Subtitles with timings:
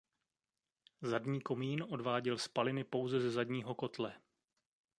[1.01, 4.15] Zadní komín odváděl spaliny pouze ze zadního kotle.